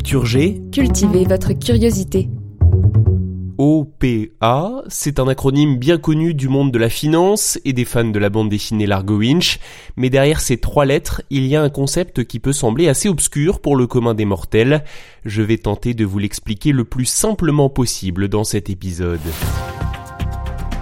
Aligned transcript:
Culture 0.00 0.24
G, 0.24 0.62
Cultivez 0.72 1.24
votre 1.24 1.52
curiosité. 1.52 2.30
OPA, 3.58 4.82
c'est 4.88 5.20
un 5.20 5.28
acronyme 5.28 5.76
bien 5.76 5.98
connu 5.98 6.32
du 6.32 6.48
monde 6.48 6.72
de 6.72 6.78
la 6.78 6.88
finance 6.88 7.60
et 7.66 7.74
des 7.74 7.84
fans 7.84 8.08
de 8.08 8.18
la 8.18 8.30
bande 8.30 8.48
dessinée 8.48 8.86
Largo 8.86 9.18
Winch, 9.18 9.60
mais 9.98 10.08
derrière 10.08 10.40
ces 10.40 10.56
trois 10.56 10.86
lettres, 10.86 11.20
il 11.28 11.46
y 11.46 11.54
a 11.54 11.60
un 11.60 11.68
concept 11.68 12.24
qui 12.24 12.40
peut 12.40 12.54
sembler 12.54 12.88
assez 12.88 13.10
obscur 13.10 13.60
pour 13.60 13.76
le 13.76 13.86
commun 13.86 14.14
des 14.14 14.24
mortels. 14.24 14.84
Je 15.26 15.42
vais 15.42 15.58
tenter 15.58 15.92
de 15.92 16.06
vous 16.06 16.18
l'expliquer 16.18 16.72
le 16.72 16.84
plus 16.84 17.04
simplement 17.04 17.68
possible 17.68 18.28
dans 18.28 18.44
cet 18.44 18.70
épisode. 18.70 19.20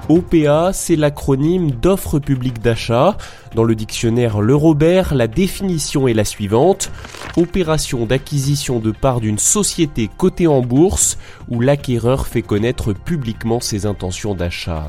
OPA, 0.09 0.73
c'est 0.73 0.97
l'acronyme 0.97 1.71
d'offre 1.71 2.19
publique 2.19 2.63
d'achat. 2.63 3.19
Dans 3.55 3.65
le 3.65 3.75
dictionnaire 3.75 4.41
Le 4.41 4.55
Robert, 4.55 5.15
la 5.15 5.27
définition 5.27 6.09
est 6.09 6.15
la 6.15 6.25
suivante. 6.25 6.91
Opération 7.39 8.05
d'acquisition 8.05 8.81
de 8.81 8.91
parts 8.91 9.21
d'une 9.21 9.39
société 9.39 10.11
cotée 10.17 10.49
en 10.49 10.61
bourse 10.61 11.19
où 11.49 11.61
l'acquéreur 11.61 12.27
fait 12.27 12.43
connaître 12.43 12.93
publiquement 12.93 13.61
ses 13.61 13.87
intentions 13.87 14.35
d'achat. 14.35 14.89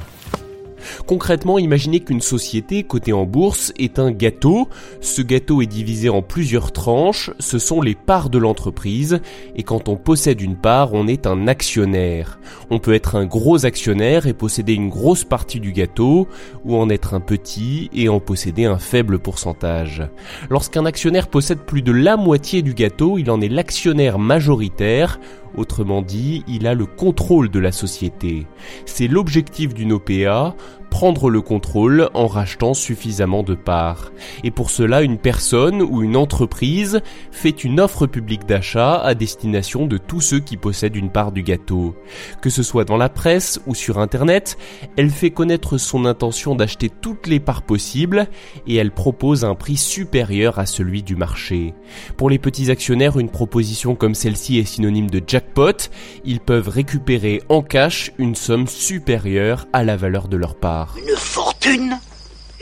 Concrètement, 1.06 1.60
imaginez 1.60 2.00
qu'une 2.00 2.22
société 2.22 2.84
cotée 2.84 3.14
en 3.14 3.26
bourse 3.26 3.74
est 3.78 4.00
un 4.00 4.12
gâteau. 4.12 4.68
Ce 5.02 5.22
gâteau 5.22 5.62
est 5.62 5.68
divisé 5.68 6.10
en 6.10 6.22
plusieurs 6.22 6.72
tranches, 6.72 7.32
ce 7.40 7.60
sont 7.60 7.82
les 7.82 7.96
parts 7.96 8.30
de 8.30 8.38
l'entreprise, 8.38 9.22
et 9.56 9.64
quand 9.64 9.90
on 9.90 9.96
possède 9.96 10.42
une 10.42 10.56
part, 10.56 10.94
on 10.94 11.08
est 11.08 11.28
un 11.28 11.48
actionnaire. 11.48 12.40
On 12.70 12.80
peut 12.80 12.94
être 12.94 13.16
un 13.16 13.26
gros 13.26 13.66
actionnaire 13.66 14.28
et 14.28 14.34
posséder 14.34 14.74
une 14.74 14.90
grosse 14.90 15.24
partie 15.24 15.60
du 15.60 15.72
gâteau, 15.72 16.28
ou 16.66 16.76
en 16.76 16.90
être 16.90 17.14
un 17.14 17.20
petit 17.20 17.90
et 17.94 18.10
en 18.10 18.20
posséder 18.20 18.66
un 18.66 18.78
faible 18.78 19.20
pourcentage. 19.20 20.04
Lorsqu'un 20.50 20.86
actionnaire 20.86 21.28
possède 21.28 21.60
plus 21.60 21.82
de 21.82 21.92
la 21.92 22.18
moitié 22.18 22.62
du 22.62 22.74
gâteau, 22.74 23.18
il 23.18 23.30
en 23.32 23.42
est 23.42 23.50
l'actionnaire 23.50 24.20
majoritaire, 24.20 25.20
Autrement 25.60 26.02
dit, 26.02 26.46
il 26.48 26.68
a 26.68 26.74
le 26.74 26.86
contrôle 26.86 27.50
de 27.50 27.60
la 27.60 27.74
société. 27.74 28.48
C'est 28.86 29.10
l'objectif 29.10 29.74
d'une 29.74 29.92
OPA, 29.92 30.56
prendre 30.90 31.30
le 31.30 31.42
contrôle 31.42 32.10
en 32.14 32.28
rachetant 32.28 32.74
suffisamment 32.74 33.44
de 33.44 33.56
parts. 33.56 34.12
Et 34.44 34.52
pour 34.52 34.70
cela, 34.70 35.02
une 35.02 35.18
personne 35.18 35.82
ou 35.82 36.02
une 36.02 36.18
entreprise 36.18 37.02
fait 37.32 37.64
une 37.64 37.80
offre 37.80 38.08
publique 38.08 38.46
d'achat 38.46 38.98
à 38.98 39.14
destination 39.16 39.86
de 39.86 39.98
tous 39.98 40.22
ceux 40.22 40.40
qui 40.40 40.58
possèdent 40.58 40.96
une 40.96 41.12
part 41.12 41.32
du 41.32 41.44
gâteau. 41.44 41.96
Que 42.42 42.50
ce 42.50 42.64
soit 42.64 42.86
dans 42.86 42.98
la 42.98 43.10
presse 43.10 43.60
ou 43.68 43.76
sur 43.76 44.00
Internet, 44.00 44.58
elle 44.98 45.10
fait 45.10 45.32
connaître 45.32 45.78
son 45.78 46.06
intention 46.06 46.56
d'acheter 46.56 46.90
toutes 46.90 47.28
les 47.28 47.40
parts 47.40 47.64
possibles 47.64 48.28
et 48.68 48.76
elle 48.76 48.92
propose 48.92 49.46
un 49.46 49.56
prix 49.56 49.78
supérieur 49.78 50.60
à 50.60 50.66
celui 50.66 51.04
du 51.04 51.16
marché. 51.16 51.74
Pour 52.18 52.30
les 52.30 52.40
petits 52.40 52.72
actionnaires, 52.72 53.20
une 53.20 53.30
proposition 53.30 53.96
comme 53.96 54.16
celle-ci 54.16 54.58
est 54.58 54.66
synonyme 54.66 55.10
de 55.10 55.22
jackpot. 55.26 55.90
Ils 56.26 56.40
peuvent 56.40 56.70
récupérer 56.70 57.42
en 57.50 57.62
cash 57.62 58.12
une 58.18 58.36
somme 58.36 58.68
supérieure 58.68 59.68
à 59.74 59.84
la 59.84 59.96
valeur 59.96 60.28
de 60.28 60.38
leur 60.38 60.56
part. 60.56 60.79
Une 60.98 61.16
fortune 61.16 61.98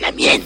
La 0.02 0.12
mienne. 0.12 0.42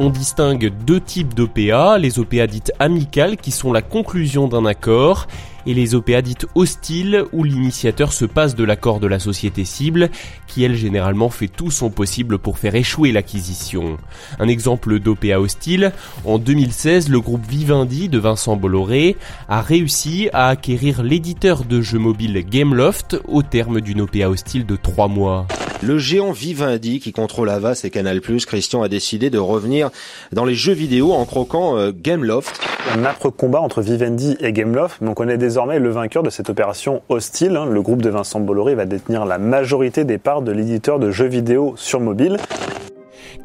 On 0.00 0.10
distingue 0.10 0.72
deux 0.84 1.00
types 1.00 1.34
d'OPA, 1.34 1.98
les 1.98 2.18
OPA 2.18 2.46
dites 2.46 2.72
amicales 2.80 3.36
qui 3.36 3.52
sont 3.52 3.72
la 3.72 3.82
conclusion 3.82 4.48
d'un 4.48 4.66
accord 4.66 5.26
et 5.66 5.74
les 5.74 5.94
OPA 5.94 6.22
dites 6.22 6.46
hostiles 6.54 7.24
où 7.32 7.44
l'initiateur 7.44 8.12
se 8.12 8.24
passe 8.24 8.54
de 8.54 8.64
l'accord 8.64 9.00
de 9.00 9.06
la 9.06 9.18
société 9.18 9.64
cible 9.64 10.10
qui 10.46 10.64
elle 10.64 10.74
généralement 10.74 11.30
fait 11.30 11.48
tout 11.48 11.70
son 11.70 11.90
possible 11.90 12.38
pour 12.38 12.58
faire 12.58 12.74
échouer 12.74 13.12
l'acquisition. 13.12 13.96
Un 14.38 14.48
exemple 14.48 14.98
d'OPA 15.00 15.38
hostile, 15.38 15.92
en 16.24 16.38
2016 16.38 17.08
le 17.08 17.20
groupe 17.20 17.46
Vivendi 17.48 18.08
de 18.08 18.18
Vincent 18.18 18.56
Bolloré 18.56 19.16
a 19.48 19.62
réussi 19.62 20.28
à 20.32 20.48
acquérir 20.48 21.02
l'éditeur 21.02 21.64
de 21.64 21.80
jeux 21.80 21.98
mobiles 21.98 22.44
Gameloft 22.48 23.20
au 23.26 23.42
terme 23.42 23.80
d'une 23.80 24.02
OPA 24.02 24.28
hostile 24.28 24.66
de 24.66 24.76
3 24.76 25.08
mois. 25.08 25.46
Le 25.82 25.98
géant 25.98 26.32
Vivendi 26.32 26.98
qui 26.98 27.12
contrôle 27.12 27.50
Avas 27.50 27.82
et 27.84 27.90
Canal+, 27.90 28.20
Christian 28.20 28.82
a 28.82 28.88
décidé 28.88 29.28
de 29.28 29.38
revenir 29.38 29.90
dans 30.32 30.44
les 30.44 30.54
jeux 30.54 30.72
vidéo 30.72 31.12
en 31.12 31.26
croquant 31.26 31.76
euh, 31.76 31.92
Gameloft. 31.94 32.60
Un 32.92 33.04
âpre 33.04 33.30
combat 33.30 33.60
entre 33.60 33.80
Vivendi 33.80 34.36
et 34.40 34.52
Gameloft, 34.52 35.00
mais 35.00 35.08
on 35.08 35.14
connaît 35.14 35.38
désormais 35.38 35.78
le 35.78 35.88
vainqueur 35.90 36.22
de 36.22 36.30
cette 36.30 36.50
opération 36.50 37.02
hostile. 37.08 37.56
hein. 37.56 37.66
Le 37.66 37.80
groupe 37.82 38.02
de 38.02 38.10
Vincent 38.10 38.40
Bolloré 38.40 38.74
va 38.74 38.84
détenir 38.84 39.24
la 39.24 39.38
majorité 39.38 40.04
des 40.04 40.18
parts 40.18 40.42
de 40.42 40.52
l'éditeur 40.52 40.98
de 40.98 41.10
jeux 41.10 41.26
vidéo 41.26 41.74
sur 41.76 42.00
mobile. 42.00 42.36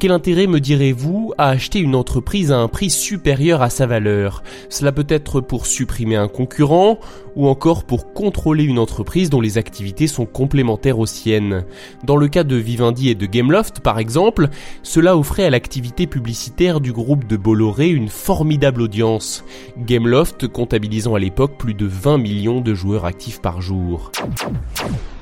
Quel 0.00 0.12
intérêt 0.12 0.46
me 0.46 0.60
direz-vous 0.60 1.34
à 1.36 1.50
acheter 1.50 1.78
une 1.78 1.94
entreprise 1.94 2.52
à 2.52 2.58
un 2.58 2.68
prix 2.68 2.88
supérieur 2.88 3.60
à 3.60 3.68
sa 3.68 3.86
valeur? 3.86 4.42
Cela 4.70 4.92
peut 4.92 5.04
être 5.10 5.42
pour 5.42 5.66
supprimer 5.66 6.16
un 6.16 6.26
concurrent 6.26 6.98
ou 7.36 7.48
encore 7.48 7.84
pour 7.84 8.14
contrôler 8.14 8.64
une 8.64 8.78
entreprise 8.78 9.28
dont 9.28 9.42
les 9.42 9.58
activités 9.58 10.06
sont 10.06 10.24
complémentaires 10.24 10.98
aux 10.98 11.04
siennes. 11.04 11.66
Dans 12.02 12.16
le 12.16 12.28
cas 12.28 12.44
de 12.44 12.56
Vivendi 12.56 13.10
et 13.10 13.14
de 13.14 13.26
Gameloft 13.26 13.80
par 13.80 13.98
exemple, 13.98 14.48
cela 14.82 15.18
offrait 15.18 15.44
à 15.44 15.50
l'activité 15.50 16.06
publicitaire 16.06 16.80
du 16.80 16.94
groupe 16.94 17.26
de 17.26 17.36
Bolloré 17.36 17.90
une 17.90 18.08
formidable 18.08 18.80
audience. 18.80 19.44
Gameloft 19.76 20.48
comptabilisant 20.48 21.14
à 21.14 21.18
l'époque 21.18 21.58
plus 21.58 21.74
de 21.74 21.84
20 21.84 22.16
millions 22.16 22.62
de 22.62 22.72
joueurs 22.72 23.04
actifs 23.04 23.42
par 23.42 23.60
jour. 23.60 24.10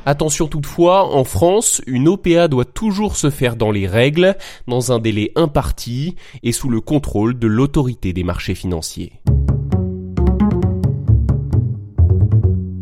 Attention 0.08 0.46
toutefois, 0.46 1.14
en 1.14 1.22
France, 1.22 1.82
une 1.86 2.08
OPA 2.08 2.48
doit 2.48 2.64
toujours 2.64 3.14
se 3.14 3.28
faire 3.28 3.56
dans 3.56 3.70
les 3.70 3.86
règles, 3.86 4.36
dans 4.66 4.90
un 4.90 5.00
délai 5.00 5.32
imparti 5.36 6.16
et 6.42 6.52
sous 6.52 6.70
le 6.70 6.80
contrôle 6.80 7.38
de 7.38 7.46
l'autorité 7.46 8.14
des 8.14 8.24
marchés 8.24 8.54
financiers. 8.54 9.12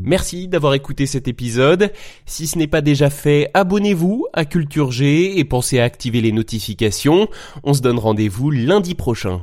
Merci 0.04 0.46
d'avoir 0.46 0.74
écouté 0.74 1.06
cet 1.06 1.26
épisode. 1.26 1.92
Si 2.26 2.46
ce 2.46 2.58
n'est 2.58 2.68
pas 2.68 2.80
déjà 2.80 3.10
fait, 3.10 3.50
abonnez-vous 3.54 4.28
à 4.32 4.44
Culture 4.44 4.92
G 4.92 5.40
et 5.40 5.44
pensez 5.44 5.80
à 5.80 5.84
activer 5.84 6.20
les 6.20 6.30
notifications. 6.30 7.26
On 7.64 7.74
se 7.74 7.82
donne 7.82 7.98
rendez-vous 7.98 8.52
lundi 8.52 8.94
prochain. 8.94 9.42